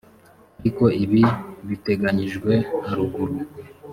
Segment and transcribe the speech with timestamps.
[0.59, 1.21] ariko ibi
[1.67, 2.51] biteganyijwe
[2.87, 3.35] haruguru